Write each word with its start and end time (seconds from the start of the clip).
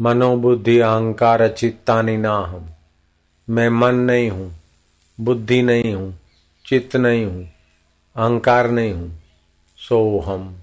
मनोबुद्धि 0.00 0.78
अहंकार 0.78 1.46
चित्तानी 1.48 2.16
ना 2.16 2.34
हम 2.34 2.68
मैं 3.48 3.68
मन 3.70 3.94
नहीं 3.94 4.30
हूँ, 4.30 4.50
बुद्धि 5.18 5.60
नहीं 5.62 5.94
हूँ, 5.94 6.14
चित्त 6.64 6.96
नहीं 6.96 7.24
हूँ, 7.24 7.44
अहंकार 8.16 8.70
नहीं 8.70 8.92
हूँ 8.92 9.10
सो 9.78 10.20
हम 10.20 10.54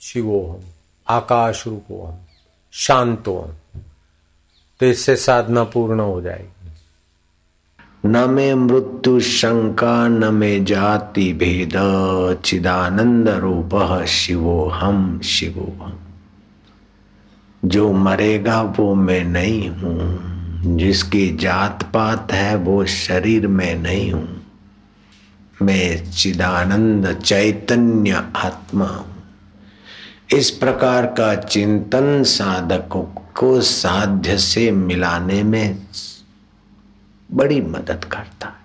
शिवो 0.00 0.40
हम 0.46 0.64
आकाश 1.06 1.66
रूपो 1.66 2.04
हम 2.04 2.18
शांतो 2.74 3.38
हम 3.38 3.80
तो 4.80 4.86
इससे 4.86 5.16
साधना 5.16 5.64
पूर्ण 5.64 6.00
हो 6.00 6.20
जाएगी। 6.22 6.70
न 8.04 8.30
में 8.30 8.54
मृत्यु 8.54 9.20
शंका, 9.20 10.08
न 10.08 10.34
मे 10.34 10.58
जाति 10.64 11.32
भेद, 11.32 11.72
चिदानंद 12.44 13.28
रूप 13.28 14.04
शिवो 14.08 14.64
हम 14.74 15.20
शिवो 15.24 15.72
हम 15.82 15.98
जो 17.66 17.92
मरेगा 17.92 18.62
वो 18.62 18.94
मैं 18.94 19.24
नहीं 19.24 19.70
हूँ। 19.70 20.26
जिसकी 20.76 21.36
जात 21.36 21.82
पात 21.82 22.32
है 22.32 22.56
वो 22.56 22.86
शरीर 22.86 23.46
में 23.46 23.74
नहीं 23.74 24.12
हूँ। 24.12 24.46
मैं 25.62 26.10
चिदानंद 26.10 27.20
चैतन्य 27.20 28.12
आत्मा 28.36 28.86
हूँ। 28.86 29.22
इस 30.34 30.50
प्रकार 30.50 31.06
का 31.06 31.34
चिंतन 31.34 32.22
साधकों 32.22 33.02
को 33.34 33.60
साध्य 33.60 34.38
से 34.38 34.70
मिलाने 34.70 35.42
में 35.42 35.78
बड़ी 37.32 37.60
मदद 37.60 38.04
करता। 38.04 38.55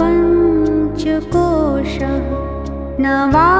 पञ्चकोश 0.00 1.94
न 2.02 3.06
वा 3.34 3.57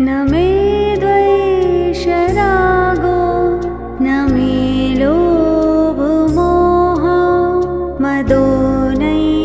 न 0.00 0.08
मे 0.30 0.46
द्वैषरागो 1.00 1.98
न 4.04 4.06
मे 4.30 4.54
लोभमोह 5.00 7.04
मदो 8.02 8.46
नै 9.02 9.43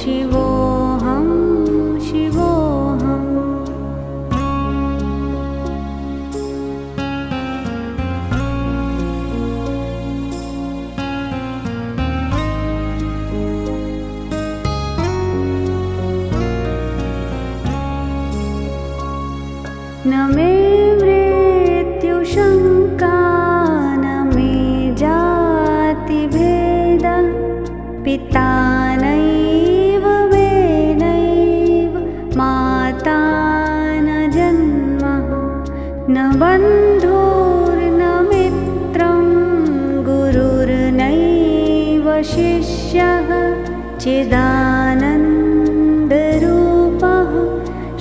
शिवोऽहं 0.00 1.26
शिवोऽहम्। 2.06 3.26
न 20.10 20.12
मे 20.34 20.77
न 33.08 34.30
जन्म 34.34 35.02
न 36.14 36.16
बन्धोर्न 36.40 38.00
मित्रं 38.28 39.24
गुरुर्नैव 40.08 42.06
शिष्यः 42.32 43.28
चिदानन्दरूपः। 43.98 45.28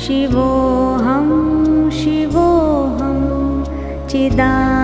शिवोऽहं 0.05 1.29
शिवोऽहं 1.99 3.19
चिदा 4.09 4.76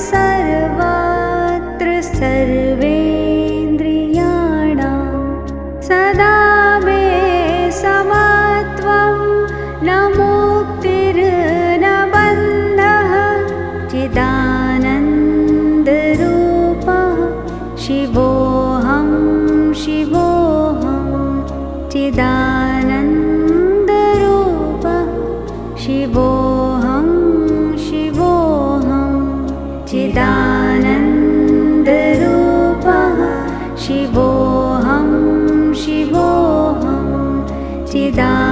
सर्वत्र 0.00 1.86
सर्वेन्द्रियाणां 2.02 2.39
शिवोऽहं 37.92 37.98
शिवोऽहं 37.98 38.10
चिदा 38.16 38.49